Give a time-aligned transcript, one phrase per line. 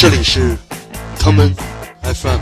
[0.00, 0.56] 这里是
[1.18, 1.52] common
[2.02, 2.38] FM。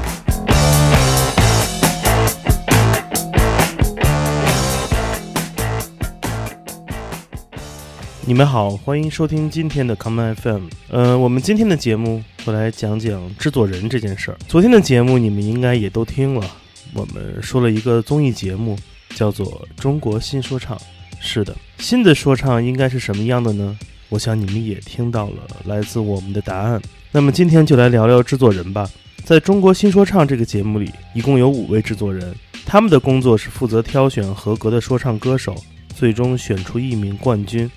[8.26, 10.64] 你们好，欢迎收听今天的 common FM。
[10.90, 14.36] 呃，我们今天的节目会来讲讲制作人这件事儿。
[14.46, 16.46] 昨天的节目你们应该也都听了，
[16.92, 18.78] 我们说了一个综艺节目，
[19.14, 20.76] 叫做《中国新说唱》。
[21.20, 23.78] 是的，新的说唱应该是什么样的呢？
[24.10, 26.82] 我想你们也听到了来自我们的答案。
[27.12, 28.88] 那么今天就来聊聊制作人吧。
[29.24, 32.34] 在中国新说唱这个节目里，一共有五位制作人，
[32.64, 35.56] 他们的工作是负责挑选合格的说唱歌手，
[35.94, 37.70] 最终选出一名冠军。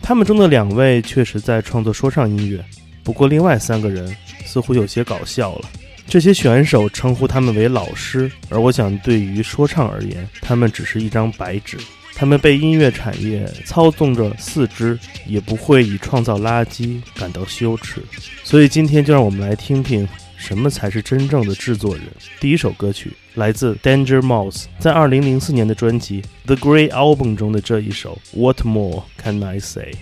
[0.00, 2.64] 他们中的两位确实在创作说唱音乐，
[3.02, 5.68] 不过另外三个人似乎有些搞笑了。
[6.06, 11.78] 这些选手称呼他们为老师，而我想对于说唱而言，他们只是一张白纸。
[12.16, 18.02] 他们被音乐产业操纵着四肢，也不会以创造垃圾感到羞耻。
[18.42, 20.06] 所以今天就让我们来听听
[20.36, 22.04] 什么才是真正的制作人。
[22.38, 29.94] 第一首歌曲来自 Danger Mouse，在2004年的专辑《The Great Album》中的这一首《What More Can I Say》。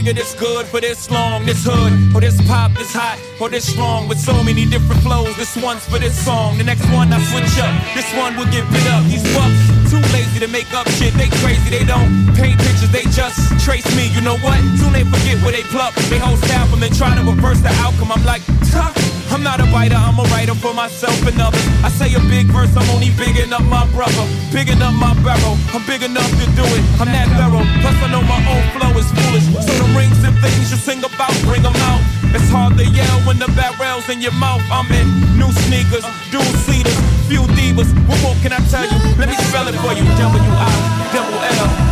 [0.00, 3.70] Nigga this good for this long, this hood, or this pop, this hot, or this
[3.70, 5.34] strong, with so many different flows.
[5.36, 7.72] This one's for this song, the next one I switch up.
[7.94, 9.04] This one will give it up.
[9.04, 11.12] These fucks too lazy to make up shit.
[11.14, 14.08] They crazy, they don't paint pictures, they just trace me.
[14.14, 14.58] You know what?
[14.80, 15.94] Soon they forget where they pluck.
[16.08, 18.12] They host album and try to reverse the outcome.
[18.12, 18.42] I'm like,
[18.72, 19.19] tough.
[19.30, 21.62] I'm not a writer, I'm a writer for myself and others.
[21.86, 25.56] I say a big verse, I'm only bigging up my brother, bigging up my barrel.
[25.70, 27.64] I'm big enough to do it, I'm that thorough.
[27.80, 29.46] Plus, I know my own flow is foolish.
[29.62, 32.02] So the rings and things you sing about, bring them out.
[32.34, 34.62] It's hard to yell when the barrel's in your mouth.
[34.70, 35.06] I'm in
[35.38, 36.98] new sneakers, dual seaters,
[37.30, 37.90] few divas.
[38.06, 38.98] What more can I tell you?
[39.18, 40.04] Let me spell it for you.
[40.04, 41.89] W I.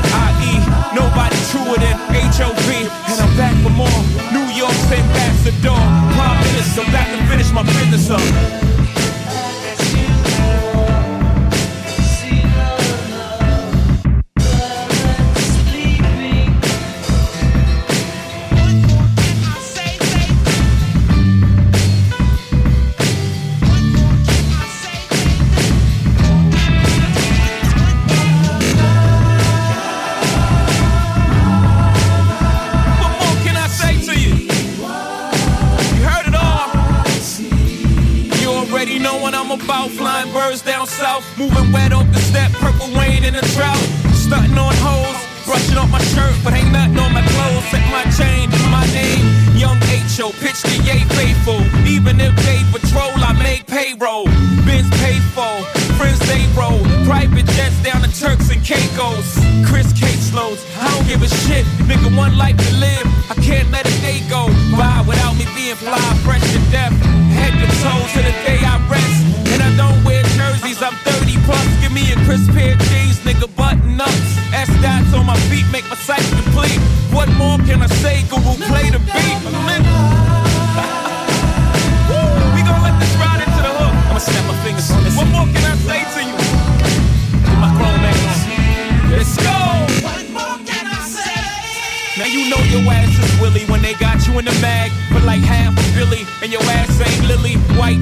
[0.99, 2.69] Nobody truer than H O V.
[3.11, 4.01] And I'm back for more.
[4.35, 5.79] New York's ambassador.
[6.17, 8.78] Prime Minister, back to finish my business up.
[41.39, 43.87] Moving wet off the step, purple rain in a drought.
[44.13, 45.17] Stunting on hoes,
[45.47, 47.65] brushing off my shirt, but ain't nothing on my clothes.
[47.71, 49.23] Set my chain, my name,
[49.55, 50.35] Young H.O.
[50.43, 51.63] Pitch the yay faithful.
[51.87, 54.27] Even if they patrol, I make payroll.
[54.67, 55.55] Benz pay for,
[55.95, 56.83] friends they roll.
[57.07, 59.39] Private jets down to Turks and Caicos.
[59.63, 61.65] Chris caseloads, I don't give a shit.
[61.87, 63.07] Nigga, one life to live.
[63.31, 66.93] I can't let a day go by without me being fly, fresh to death.
[67.39, 69.23] Head to toe to the day I rest.
[69.55, 70.18] And I don't wear
[71.99, 74.31] me a crisp pair of jeans, nigga, button ups.
[74.55, 76.79] S dots on my feet make my sight complete.
[77.11, 78.23] What more can I say?
[78.31, 79.39] Google play the beat.
[82.55, 83.95] we gon' let this ride into the hook.
[84.09, 84.89] I'ma snap my fingers.
[85.17, 86.37] What more can I say to you?
[87.63, 88.17] My grown man.
[89.11, 89.59] Let's go.
[92.19, 95.21] Now you know your ass is Willie when they got you in the mag for
[95.21, 97.98] like half a Billy, and your ass ain't Lily White.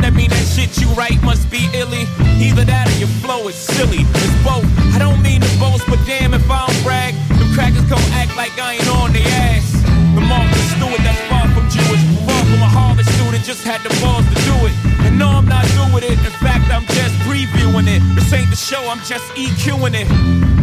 [3.46, 4.02] Your is silly.
[4.02, 4.66] It's both.
[4.94, 8.36] I don't mean to boast, but damn if I don't brag, them crackers gon' act
[8.36, 9.66] like I ain't on their ass.
[10.14, 13.92] The Martha Stewart that's far from Jewish, far from a Harvard student, just had the
[14.00, 14.74] balls to do it.
[15.06, 16.18] And no, I'm not doing it.
[16.18, 18.02] In fact, I'm just previewing it.
[18.14, 20.08] This ain't the show, I'm just EQing it.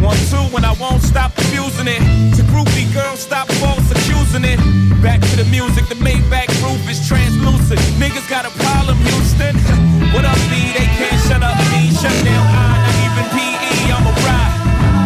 [0.02, 2.02] One, two, when I won't stop abusing it.
[2.36, 4.58] To groupie girls, stop false accusing it.
[5.00, 7.80] Back to the music, the Maybach roof is translucent.
[7.96, 9.54] Niggas got a problem, Houston.
[10.14, 10.70] what up, B?
[10.72, 11.90] They can't shut up me.
[11.90, 14.58] Shut down I, not even PE, I'm a ride.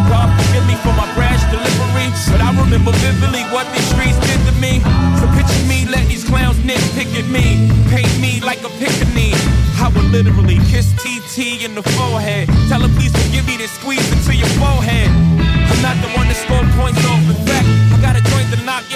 [0.07, 2.13] God forgive me for my brash delivery.
[2.29, 4.79] But I remember vividly what these streets did to me.
[5.17, 7.67] So picture me, let these clowns nitpick at me.
[7.89, 9.33] Paint me like a pickaninny.
[9.81, 12.47] I would literally kiss TT in the forehead.
[12.69, 15.09] Tell her please forgive me, then squeeze into your forehead.
[15.09, 17.23] I'm not the one to score points off.
[17.25, 17.78] In fact,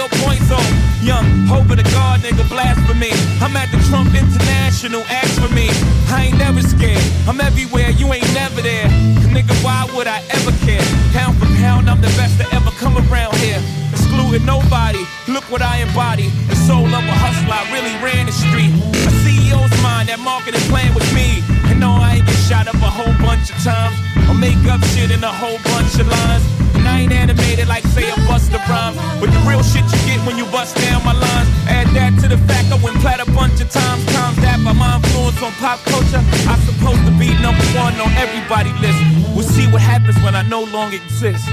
[0.03, 0.67] your points off.
[1.01, 3.11] Young, over the guard, nigga, blasphemy.
[3.39, 5.67] I'm at the Trump International, ask for me.
[6.11, 7.03] I ain't never scared.
[7.27, 8.88] I'm everywhere, you ain't never there.
[9.31, 10.83] Nigga, why would I ever care?
[11.11, 13.61] Pound for pound, I'm the best to ever come around here.
[13.94, 16.34] Excluding nobody, look what I embody.
[16.50, 18.74] The soul of a hustler, I really ran the street.
[19.06, 21.45] A CEO's mind, that marketing plan was me.
[21.69, 23.94] And no, I ain't get shot up a whole bunch of times.
[24.25, 26.42] Or make up shit in a whole bunch of lines.
[26.74, 28.98] And I ain't animated like say a Busta Rhymes.
[29.22, 31.50] But the real shit you get when you bust down my lines.
[31.69, 34.01] Add that to the fact I went plat a bunch of times.
[34.10, 36.24] Times that by my influence on pop culture.
[36.50, 38.98] I'm supposed to be number one on everybody's list.
[39.38, 41.46] We'll see what happens when I no longer exist.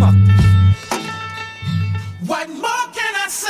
[0.00, 0.49] Fuck this.
[2.30, 3.48] What more can I say?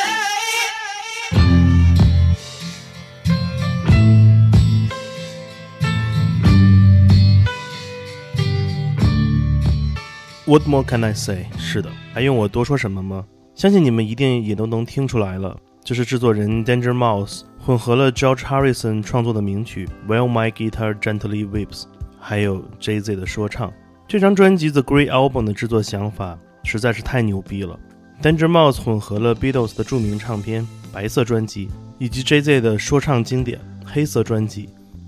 [10.46, 11.44] What more can I say？
[11.58, 13.26] 是的，还用我多说什么吗？
[13.54, 15.54] 相信你们一定也都能听出来了，
[15.84, 21.84] 就是制作人 Danger Mouse 混合了 George Harrison 创作的名曲 While My Guitar Gently Weeps，
[22.18, 23.70] 还有 Jay Z 的说唱。
[24.08, 27.78] 这张专辑 The Great Album 的制作想法实在是太牛逼了。
[28.22, 30.62] Danger Mouse 混合了 Beatles 的著名唱片
[30.92, 31.68] 《白色专辑》
[31.98, 34.66] 以及 Jay Z 的说唱经典《黑色专辑》。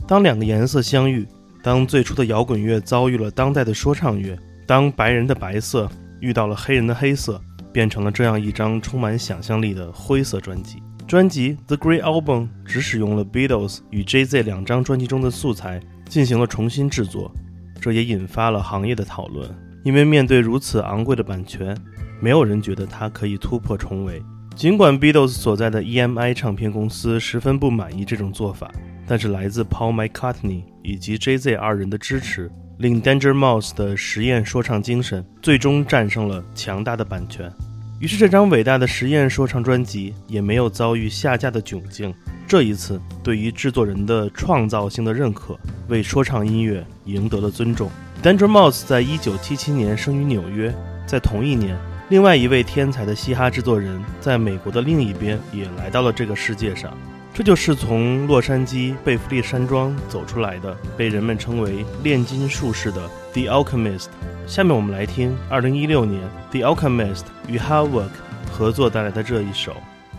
[0.09, 1.29] 当两个颜色相遇，
[1.63, 4.35] 当最初的摇滚乐遭遇了当代的说唱乐。
[4.67, 5.87] 当白人的白色
[6.21, 7.39] 遇到了黑人的黑色，
[7.71, 10.83] 变成了这样一张充满想象力的灰色专辑。
[11.07, 15.79] 专辑《The Great Album》只使用了 Beatles 与 Jay-Z 两张专辑中的素材
[16.09, 17.31] 进行了重新制作，
[17.79, 19.55] 这也引发了行业的讨论。
[19.85, 21.77] 因为面对如此昂贵的版权，
[22.23, 24.23] 没有人觉得他可以突破重围。
[24.55, 28.71] 尽管 Beatles 所在的 EMI 唱片公司十分不满意这种做法，
[29.09, 32.49] 但是来自 Paul McCartney 以及 Jay-Z 二人的支持。
[32.79, 37.53] 令 Danger Mouse 的实验说唱精神最终战胜了强大的版权，
[38.01, 42.15] 于是这张伟大的实验说唱专辑也没有遭遇下架的窘境。
[42.47, 45.59] 这一次，对于制作人的创造性的认可，
[45.89, 47.91] 为说唱音乐赢得了尊重。
[48.23, 50.75] Danger Mouse 在一九七七年生于纽约，
[51.07, 51.77] 在同一年，
[52.13, 56.93] 另外一位天才的嘻哈制作人在美国的另一边也来到了这个世界上。
[57.33, 64.09] 这就是从洛杉矶贝弗利山庄走出来的，被人们称为炼金术士的 The Alchemist。
[64.47, 66.21] 下面我们来听2016年
[66.51, 69.73] The Alchemist 与 h a r w o r k 合作带来的这一首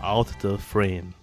[0.04, 1.23] Out the Frame。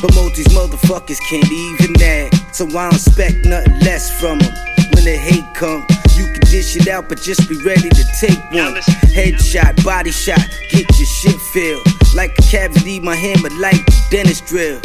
[0.00, 2.30] But most these motherfuckers can't even that.
[2.52, 4.54] So I don't expect nothing less from them.
[4.94, 5.84] When the hate come,
[6.14, 8.74] you can dish it out, but just be ready to take one.
[9.10, 10.40] Headshot, body shot,
[10.70, 11.86] get your shit filled.
[12.14, 14.80] Like a cavity, my hammer like dentist drill.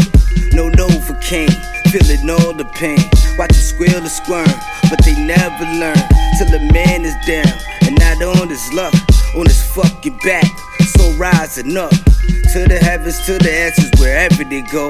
[0.54, 1.54] No Novocaine,
[1.90, 3.00] feeling all the pain.
[3.38, 4.50] Watch them squeal and squirm,
[4.90, 6.02] but they never learn.
[6.38, 7.54] Till the man is down,
[7.86, 8.94] and not on his luck,
[9.36, 10.50] on his fucking back.
[10.98, 11.94] So rising up
[12.52, 14.88] to the heavens, to the answers, wherever they go.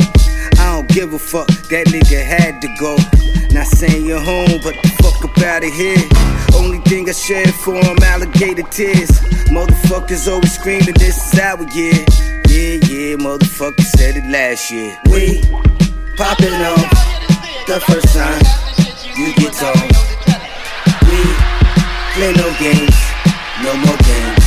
[0.59, 2.97] I don't give a fuck, that nigga had to go.
[3.53, 6.01] Not saying you're home, but the fuck up out of here.
[6.55, 9.11] Only thing I shed for him, alligator tears.
[9.53, 11.93] Motherfuckers always screaming, this is our year.
[12.49, 14.97] Yeah, yeah, motherfucker said it last year.
[15.05, 15.41] We
[16.17, 16.89] popping off
[17.67, 18.41] the first time
[19.15, 19.93] you get told.
[21.07, 21.21] We
[22.13, 22.97] play no games,
[23.61, 24.45] no more games.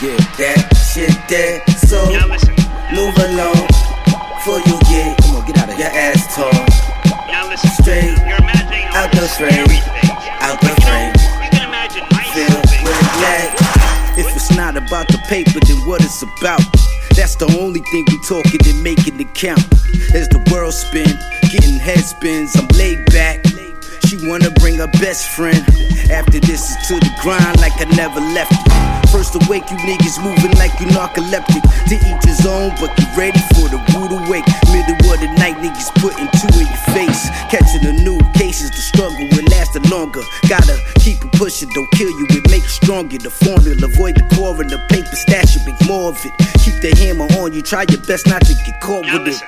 [0.00, 1.67] Yeah, that shit there.
[1.88, 2.04] So
[2.92, 3.64] move along
[4.36, 6.52] before you get, come on, get out of your ass torn.
[7.80, 8.12] Straight
[8.92, 9.64] out the frame,
[10.44, 11.14] out the frame.
[12.34, 14.18] Feel relaxed.
[14.18, 16.60] If it's not about the paper, then what it's about?
[17.16, 19.64] That's the only thing we talking and making it count.
[20.14, 21.08] As the world spin,
[21.50, 23.47] getting head spins, I'm laid back.
[24.26, 25.62] Wanna bring a best friend.
[26.10, 29.08] After this is to the grind like I never left it.
[29.10, 31.62] First awake, you niggas moving like you narcoleptic.
[31.88, 34.44] To each his own, but get ready for the rude awake.
[34.72, 37.30] Middle of the night, niggas putting two in your face.
[37.48, 39.58] Catching the new cases, the struggle will last
[39.90, 40.22] longer.
[40.48, 43.18] Gotta keep it pushing, don't kill you, it makes stronger.
[43.18, 46.32] The formula, avoid the core and the paper stash, you make more of it.
[46.64, 49.40] Keep the hammer on you, try your best not to get caught with it.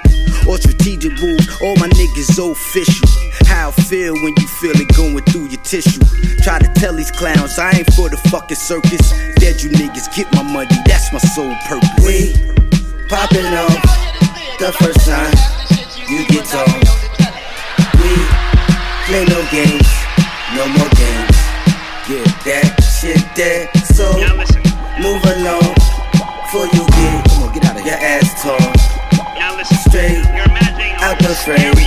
[0.48, 3.08] Or strategic moves, all my niggas official.
[3.46, 6.00] How I feel when you feel it going through your tissue.
[6.42, 9.10] Try to tell these clowns I ain't for the fucking circus.
[9.36, 12.02] Dead you niggas get my money, that's my sole purpose.
[12.02, 12.34] We
[13.08, 13.78] popping off
[14.58, 15.34] the first time
[16.08, 16.82] you get told.
[18.00, 18.12] We
[19.06, 19.88] play no games,
[20.56, 21.38] no more games.
[22.08, 22.66] Yeah, that
[22.98, 23.70] shit there.
[23.94, 24.10] So
[24.98, 25.74] move along
[26.42, 28.79] before you get, come on, get out of your ass torn.
[31.48, 31.79] Out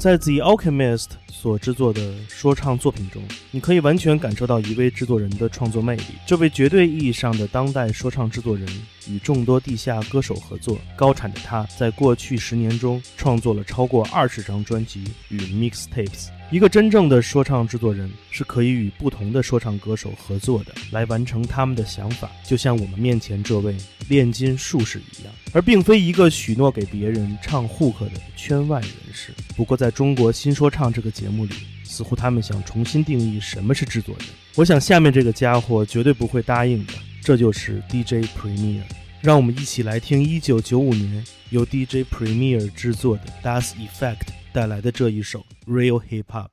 [0.00, 6.04] 在 The Alchemist 所制作的说唱作品中，你可以完全感受到一位制作人的创作魅力。
[6.26, 8.66] 这位绝对意义上的当代说唱制作人
[9.06, 16.28] 与众多地下歌手合作，高产的他在过去十年中创作了超过二十张专辑与 mixtapes。
[16.50, 23.76] 一个真正的说唱制作人是可以与不同的说唱歌手合作的，来完成他们的想法，就像我们面前这位
[24.08, 29.32] 炼金术士一样，而并非一个许诺给别人唱 hook 的圈外人士。
[29.56, 31.54] 不过，在中国新说唱这个节目里，
[31.84, 34.26] 似乎他们想重新定义什么是制作人。
[34.56, 38.82] 我想下面这个家伙绝对不会答应的，这就是 DJ Premier。
[39.20, 46.48] 让我们一起来听1995年由 DJ Premier 制作的 Das Effect 带来的这一首 Real Hip Hop。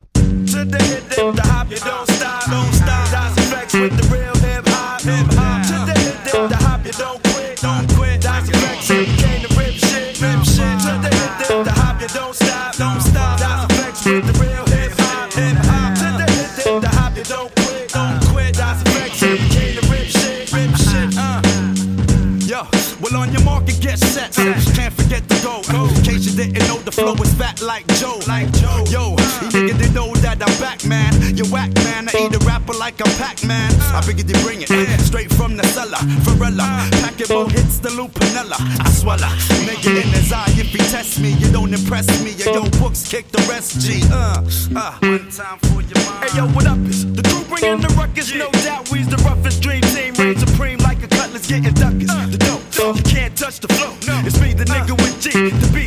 [26.37, 28.19] Didn't know, the flow is fat like Joe.
[28.27, 28.85] Like Joe.
[28.93, 31.11] Yo, you niggas they know that I'm back, man.
[31.35, 32.09] You whack, man.
[32.09, 33.73] I eat a rapper like I'm Pac-Man.
[33.97, 34.69] I figured they bring it
[35.01, 35.97] straight from the cellar.
[36.21, 38.57] Varela, packet more hits the Lupinella.
[38.59, 39.33] I swallow.
[39.65, 42.31] Nigga in his eye, if he test me, you don't impress me.
[42.37, 44.03] Yo, yo, books kick the rest, G.
[44.11, 44.45] Uh,
[44.77, 44.93] uh.
[45.01, 46.29] One time for your mind.
[46.29, 46.77] Hey, yo, what up?
[46.85, 48.33] Is the crew bringing the ruckus?
[48.35, 50.13] No doubt, we's the roughest dream team.
[50.13, 52.13] Reign supreme like a cutlass getting duckers.
[52.29, 53.93] The dope, you can't touch the flow.
[54.05, 54.21] No.
[54.25, 55.86] It's me, the nigga with G, the B,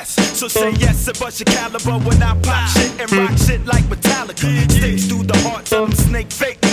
[0.00, 0.38] S.
[0.38, 3.84] So say yes and bust your caliber when I pop shit and rock shit like
[3.84, 4.70] Metallica.
[4.70, 6.67] Sticks through the hearts of them snake fake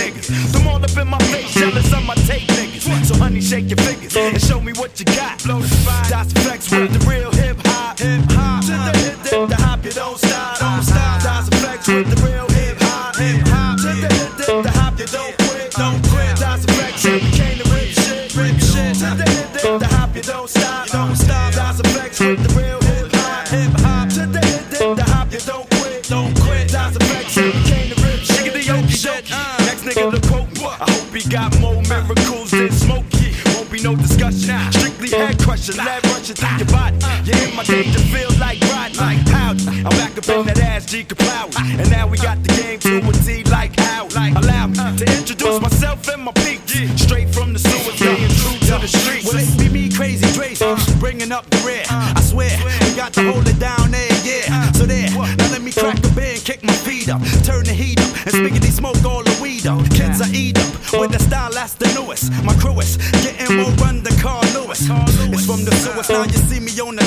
[35.66, 36.96] crushing, lead rushing through your body.
[37.24, 39.66] You in my danger feel like riding like howdy.
[39.66, 41.50] I'm back up in that ass G Kapow.
[41.78, 44.06] And now we got the game to a T like how.
[44.06, 46.32] Allow me to introduce myself and my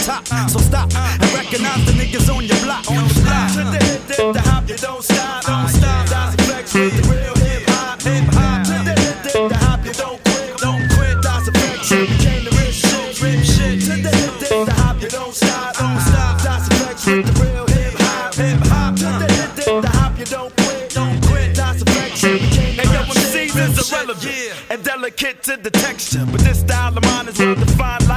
[0.10, 0.50] top.
[0.50, 2.90] So stop and recognize the niggas on your block.
[2.90, 3.52] On the block.
[3.54, 6.10] To the hip, dip, the hop, you don't stop, don't stop.
[6.10, 8.66] That's a flex with the real hip hop, hip hop.
[8.70, 11.16] To the dip, the hop, you don't quit, don't quit.
[11.22, 13.78] That's a flex, you came to rip shit, rip shit.
[13.86, 16.42] To the dip, the hop, you don't stop, don't stop.
[16.42, 18.96] That's a flex with the real hip hop, hip hop.
[19.02, 21.56] To the hip, dip, the hop, you don't quit, don't quit.
[21.56, 23.90] That's a flex, you came to rip shit, rip shit.
[24.10, 26.26] irrelevant and delicate to the texture.
[26.32, 28.09] But this style of mine is well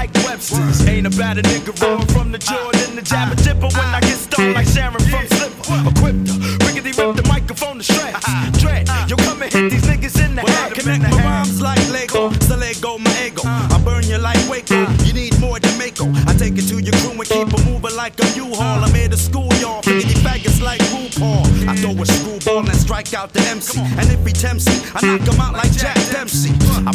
[0.50, 4.54] Ain't about a nigga rolling from the Jordan to Jabba Jipper when I get stoned
[4.54, 5.88] like Sharon from Slipper.
[5.88, 6.34] Equipped to
[6.66, 8.16] rickety rip the microphone to shreds.
[8.16, 8.50] Uh-huh.
[8.58, 9.06] Dread, uh-huh.
[9.08, 10.75] you come and hit these niggas in the head.
[10.75, 13.42] Connect my rhymes like Lego, so Lego my ego.
[13.46, 13.76] Uh-huh.
[13.76, 16.11] I burn you like Waco, you need more than Mako.
[16.26, 18.82] I take it to your crew and keep it moving like a U-Haul.
[18.82, 21.46] I'm here to school y'all, riggedy faggots like RuPaul.
[21.70, 23.78] I throw a screwball and strike out the MC.
[23.78, 26.01] And if he tempts me, I knock him out like Jack.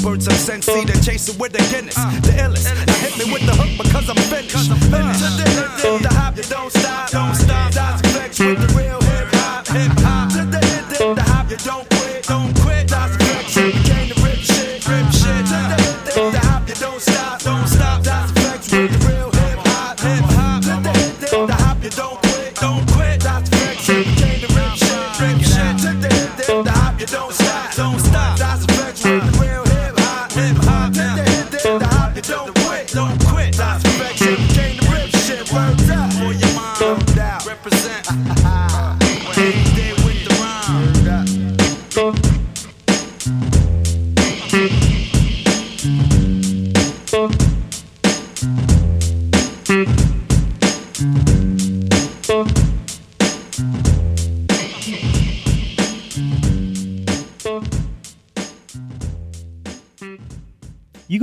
[0.07, 1.95] I burn some Sensi, then chase it with the Guinness.
[1.95, 2.63] The illest.
[2.87, 4.71] Now hit me with the hook because I'm finished.
[4.89, 5.46] Finished.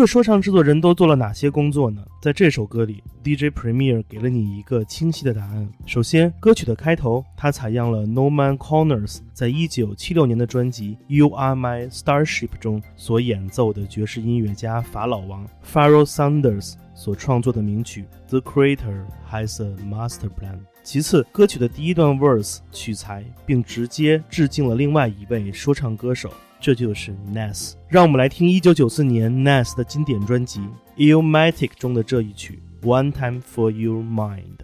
[0.07, 2.03] 说唱制作人都做了哪些工作呢？
[2.21, 5.69] 在这首歌里，DJ Premier 给了你一个清晰的答案。
[5.87, 20.55] 首先，歌曲的开头，他采样了 No Man Connors 在一九七六年的专辑《You Are My Starship》中所演奏的爵士音乐家法老王 Pharoah Sanders 所创作的名曲《The Creator Has a Master Plan》。
[20.83, 26.31] 其次，歌曲的第一段 verse 取材并直接致敬了另外一位说唱歌手。
[26.64, 27.74] 这就是 Nas。
[27.88, 30.60] 让我们来听1994年 Nas 的经典专辑《
[30.98, 34.58] Illmatic》中的这一曲《One Time for Your Mind》。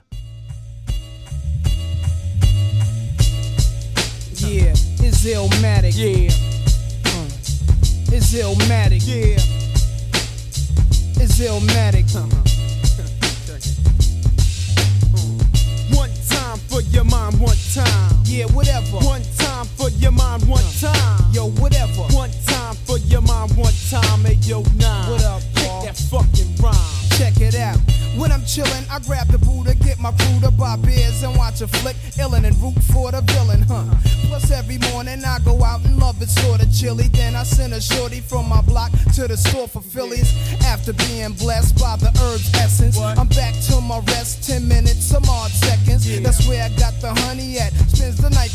[4.35, 5.95] Yeah, it's Illmatic.
[5.95, 6.29] Yeah.
[7.05, 7.27] Uh,
[8.15, 9.07] it's Illmatic.
[9.07, 9.39] Yeah.
[11.17, 12.13] It's Illmatic.
[12.13, 12.45] One time
[16.80, 18.16] for your mind, one time.
[18.24, 18.96] Yeah, whatever.
[18.98, 20.92] One time for your mind, one uh.
[20.92, 21.32] time.
[21.32, 22.02] Yo, whatever.
[22.14, 24.20] One time for your mind, one time.
[24.24, 25.10] Hey, yo, oh nine.
[25.10, 26.74] What up, Kick that fucking rhyme.
[27.18, 27.78] Check it out.
[28.16, 31.60] When I'm chillin', I grab the Buddha, get my crew to buy beers and watch
[31.60, 33.84] a flick, illin' and root for the villain, huh?
[34.26, 37.08] Plus every morning I go out and love it sorta chilly.
[37.08, 40.34] Then I send a shorty from my block to the store for Phillies.
[40.64, 44.19] After being blessed by the herbs essence, I'm back to my rest.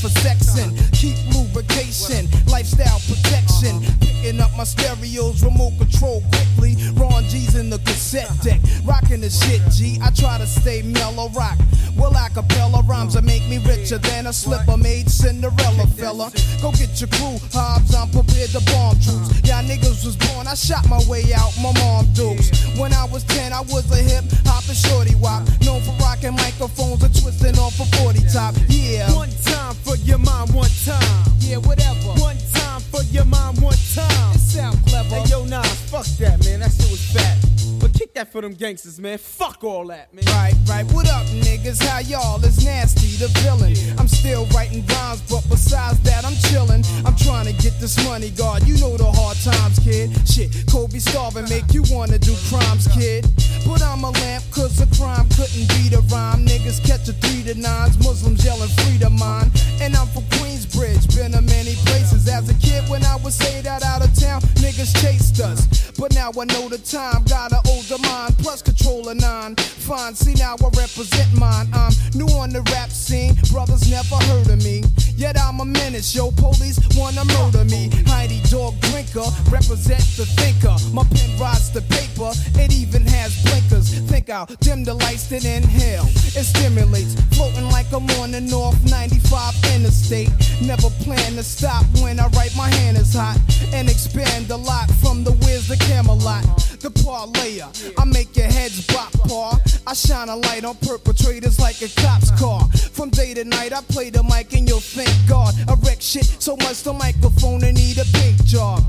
[0.05, 3.81] For sexing, keep lubrication, lifestyle protection.
[3.99, 6.75] Picking up my stereos, remote control quickly.
[6.93, 9.61] Ron G's in the cassette deck, rocking the shit.
[9.71, 11.57] G, I try to stay mellow rock.
[11.97, 16.31] Well, acapella rhymes that make me richer than a slipper made Cinderella fella.
[16.61, 19.44] Go get your crew, Hobbs, I'm prepared to bomb troops.
[19.65, 22.49] Niggas was born, I shot my way out, my mom dukes.
[22.77, 25.43] When I was 10, I was a hip hopping shorty wop.
[25.65, 28.53] Known for rocking microphones and twisting off a 40 top.
[28.67, 29.11] Yeah.
[29.15, 31.25] One time for your mind, one time.
[31.39, 32.13] Yeah, whatever.
[32.21, 34.35] One time for your mind, one time.
[34.35, 35.15] It sound clever.
[35.15, 36.59] Hey, yo, nah, fuck that, man.
[36.59, 37.37] That shit was fat.
[37.79, 39.17] But kick that for them gangsters, man.
[39.17, 40.25] Fuck all that, man.
[40.25, 40.85] Right, right.
[40.93, 41.83] What up, niggas?
[41.83, 42.43] How y'all?
[42.43, 43.75] It's nasty, the villain.
[43.99, 46.83] I'm still writing rhymes, but besides that, I'm chillin'.
[47.05, 48.67] I'm trying to get this money, God.
[48.67, 50.11] You know the hard times, kid.
[50.27, 53.25] Shit, Kobe starving make you wanna do crimes, kid.
[53.65, 56.45] But I'm a lamp, cause a crime couldn't beat a rhyme.
[56.45, 59.49] Niggas catch a three to nines, Muslims yelling free to mine.
[59.81, 62.27] And I'm from Queensbridge, been to many places.
[62.27, 65.91] As a kid, when I was say that out of town, niggas chased us.
[65.97, 69.55] But now I know the time, got an older mind, plus control a nine.
[69.55, 71.67] Fine, see now I represent mine.
[71.73, 74.83] I'm new on the rap scene, brothers never heard of me.
[75.15, 77.89] Yet I'm a menace, yo, police wanna murder me.
[78.07, 80.75] Heidi dog drinker, represent the thinker.
[80.91, 83.97] My pen rides the paper, it even has blinkers.
[84.11, 86.05] Think I'll dim the lights, then inhale.
[86.35, 90.29] It stimulates, floating like I'm on the North 95 interstate.
[90.61, 93.39] Never plan to stop when I write my hand is hot.
[93.73, 96.43] And expand a lot from the whiz to Camelot.
[96.85, 97.65] The parlayer,
[97.97, 99.57] I make your heads bop, paw.
[99.87, 102.61] I shine a light on perpetrators like a cop's car.
[102.93, 105.55] From day to night, I play the mic and you'll thank God.
[105.67, 108.83] I wreck shit so much the microphone and need a big job.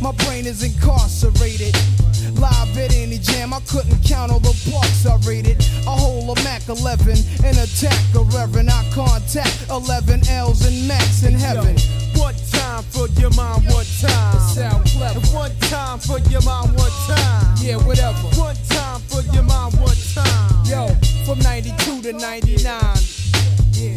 [0.00, 1.76] My brain is incarcerated.
[2.38, 5.58] Live at any jam, I couldn't count all the parks I rated.
[5.86, 8.70] A whole of Mac 11, an attack, a reverend.
[8.70, 11.76] I contact 11 L's and Max in heaven.
[12.14, 14.38] One time for your mind, one time.
[14.52, 15.20] Sound clever.
[15.34, 17.56] One time for your mind, one time.
[17.62, 18.28] Yeah, whatever.
[18.36, 20.64] One time for your mind, one time.
[20.66, 20.88] Yo,
[21.24, 22.64] from 92 to 99.
[23.72, 23.96] Yeah.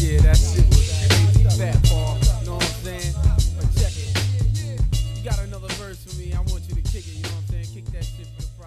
[0.00, 1.76] yeah, that shit was crazy fat,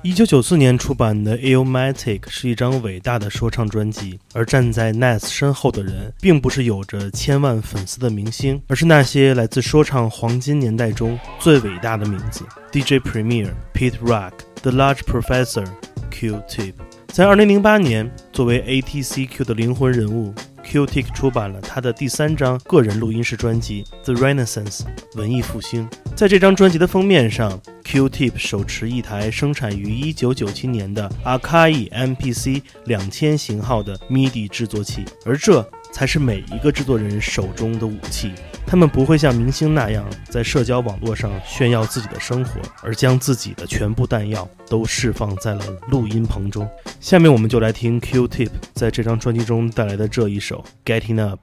[0.03, 14.31] 一九九四年出版的《Illmatic》是一张伟大的说唱专辑，而站在 Nas 身后的人，并不是有着千万粉丝的明星，而是那些来自说唱黄金年代中最伟大的名字：DJ Premier、Pete Rock、
[14.62, 15.67] The Large Professor、
[16.10, 16.87] Q-Tip。
[17.17, 20.32] 在二零零八年，作为 ATCQ 的灵魂人物。
[20.63, 24.82] Q-Tip 出版了他的第三张个人录音室专辑《The Renaissance》
[25.15, 25.89] 文艺复兴。
[26.15, 38.32] 在这张专辑的封面上，Q-Tip 手持一台生产于1997年的 Akai MPC 2000型号的 MIDI 制作器，而这才是每一个制作人手中的武器。
[38.69, 46.69] 他们不会像明星那样在社交网络上炫耀自己的生活，而将自己的全部弹药都释放在了录音棚中。
[46.99, 50.62] 下面我们就来听 Q-Tip 在这张专辑中带来的这一首
[50.99, 51.39] 《Getting Up》。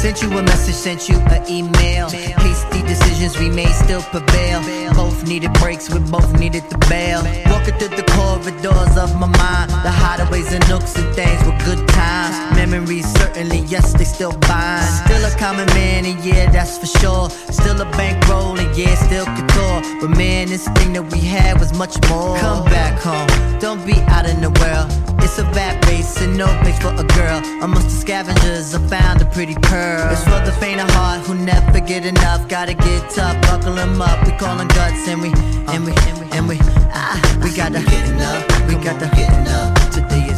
[0.00, 2.08] Sent you a message, sent you an email.
[2.08, 4.60] Hasty decisions we made still prevail.
[4.94, 7.22] Both needed breaks, we both needed the bail.
[7.52, 11.86] Walking through the corridors of my mind, the hideaways and nooks and things were good
[11.88, 12.34] times.
[12.56, 14.88] Memories certainly, yes, they still bind.
[15.04, 17.28] Still a common man, and yeah, that's for sure.
[17.52, 19.82] Still a bankroll, and yeah, still couture.
[20.00, 22.38] But man, this thing that we had was much more.
[22.38, 25.19] Come back home, don't be out in the world.
[25.30, 27.38] It's a rat race and no place for a girl.
[27.62, 30.10] Amongst the scavengers, I found a pretty pearl.
[30.10, 32.48] It's for the faint of heart who never get enough.
[32.48, 34.26] Gotta get tough, buckle 'em up.
[34.26, 35.28] We callin' guts and we,
[35.72, 36.58] and we, and we, and we,
[36.92, 37.14] ah,
[37.44, 38.42] we gotta getting up.
[38.66, 39.78] We gotta getting up.
[39.92, 40.29] Today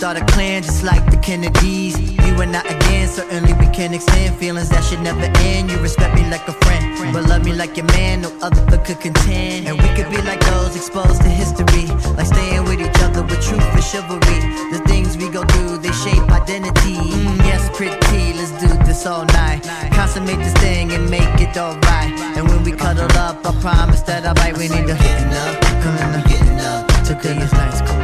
[0.00, 1.92] start a clan just like the Kennedys.
[2.24, 5.70] You and I again, certainly we can extend feelings that should never end.
[5.70, 8.22] You respect me like a friend, but love me like your man.
[8.22, 9.68] No other could contend.
[9.68, 11.84] And we could be like those exposed to history,
[12.16, 14.40] like staying with each other with truth and chivalry.
[14.72, 16.96] The things we go through, they shape identity.
[16.96, 19.68] Mm, yes, pretty, let's do this all night.
[19.92, 22.12] Consummate this thing and make it alright.
[22.36, 24.56] And when we cuddle up, I promise that I'll bite.
[24.56, 26.88] We need to getting up, come on, getting up.
[27.52, 27.99] Nice,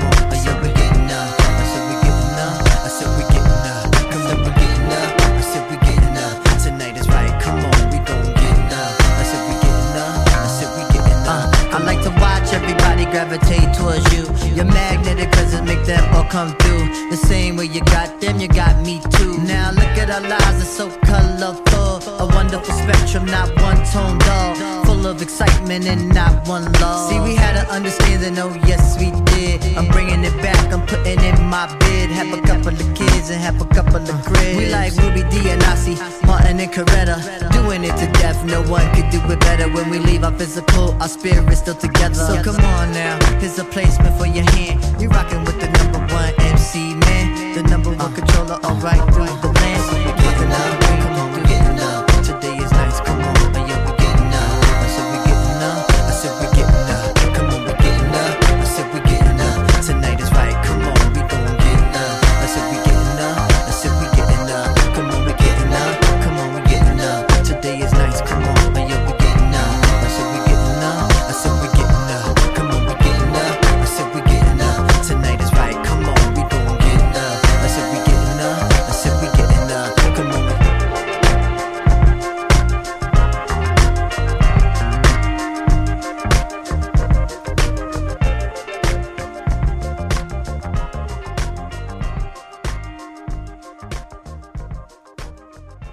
[15.17, 17.11] Magnetic cause it make them all come through.
[17.11, 19.39] The same way you got them, you got me too.
[19.39, 21.86] Now look at our lives, it's so colorful.
[22.19, 24.85] A wonderful spectrum, not one tone dull.
[24.87, 27.11] Full of excitement and not one love.
[27.11, 29.63] See, we had an understanding, oh yes, we did.
[29.77, 32.09] I'm bringing it back, I'm putting in my bid.
[32.11, 34.57] Have a couple of kids and have a couple of cribs.
[34.57, 35.95] We like Ruby Dee and Nasi,
[36.27, 37.17] Martin and Coretta.
[37.53, 39.69] Doing it to death, no one could do it better.
[39.71, 42.15] When we leave our physical, our spirit's still together.
[42.15, 44.81] So come on now, here's a placement for your hand.
[45.01, 49.56] You rocking with the number one MC man, the number one controller, alright through the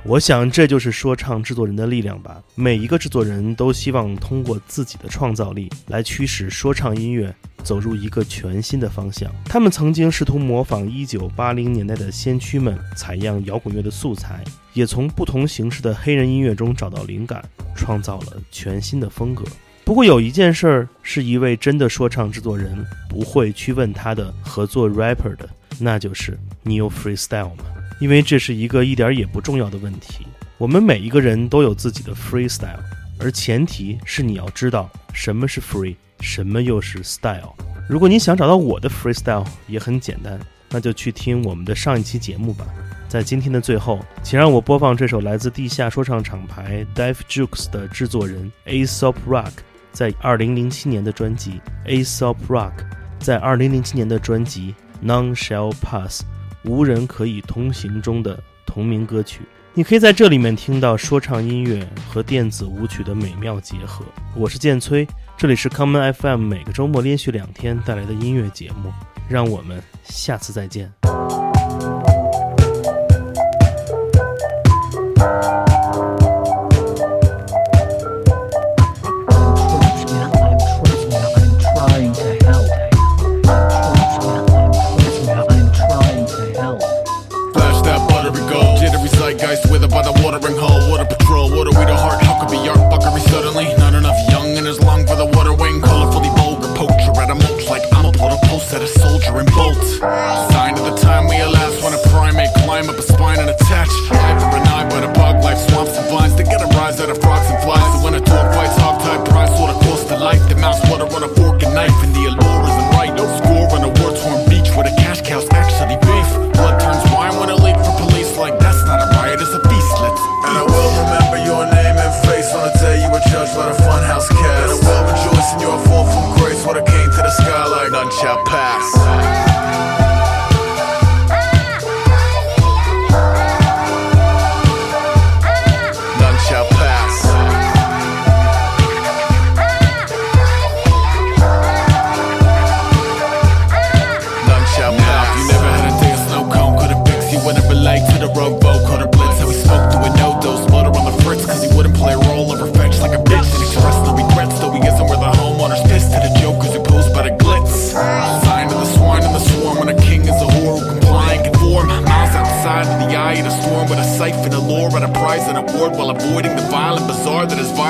[0.05, 2.43] 我想这就是说唱制作人的力量吧。
[2.55, 9.31] 每一个制作人都希望通过自己的创造力来驱使说唱音乐走入一个全新的方向。
[9.45, 17.41] 他们曾经试图模仿1980年代的先驱们，采样摇滚乐的素材，也从不同形式的黑人音乐中找到灵感，
[17.73, 19.45] 创造了全新的风格。
[19.85, 27.63] 不过有一件事儿是一位真的说唱制作人不会去问他的合作 rapper 的，那就是你有 freestyle 吗？
[27.99, 30.25] 因为这是一个一点也不重要的问题。
[30.57, 32.79] 我们每一个人都有自己的 freestyle，
[33.19, 37.53] 而前提是你要知道什么是 free，什么又是 style。
[37.89, 42.65] 如果你想找到我的 freestyle，也很简单，那就去听我们的上一期节目吧。
[43.09, 49.51] 在今天的最后，请让我播放这首来自地下说唱厂牌 Dive Jukes 的制作人 Aesop Rock
[49.91, 52.71] 在2007年的专辑《Aesop Rock》，
[53.19, 54.73] 在2007年的专辑
[55.05, 56.23] 《None Shall Pass》
[56.63, 59.41] 无人可以通行中的同名歌曲。
[59.73, 64.05] 你可以在这里面听到说唱音乐和电子舞曲的美妙结合。
[64.35, 68.91] 我是建崔，这里是 Common FM 每个周末连续两天带来的音乐节目，
[69.27, 70.93] 让我们下次再见。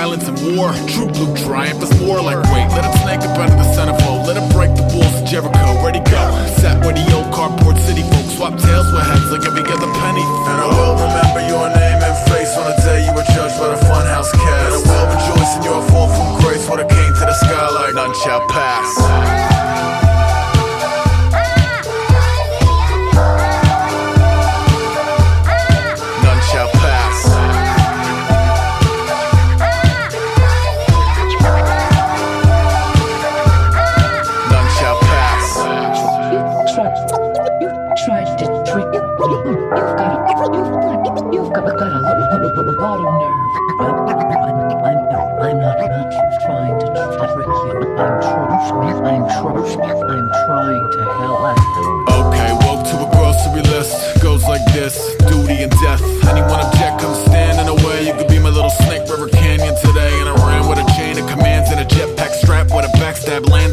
[0.03, 0.75] Violence and war.
[0.91, 4.27] True blue triumph is more like wait, let it snake up out of the centerfold,
[4.27, 5.79] let it break the walls of Jericho.
[5.79, 6.23] Ready go?
[6.59, 10.25] Sat where the old cardboard city folks swap tails with heads like every other penny.
[10.51, 13.71] And I will remember your name and face on the day you were judged by
[13.71, 14.83] the funhouse cast.
[14.83, 17.67] And I will rejoice in your fall from grace when it came to the sky
[17.71, 20.02] like none shall pass.
[63.49, 63.72] Lands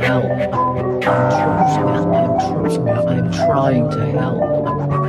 [0.00, 0.24] help.
[3.06, 4.42] I'm trying to help.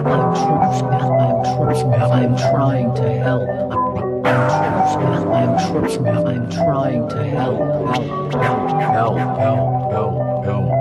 [0.07, 0.35] I'm
[2.11, 3.49] I'm trying to help.
[5.33, 5.57] I'm
[6.07, 7.51] I'm trying to help.
[7.51, 10.80] Help, help, help, help, help, help,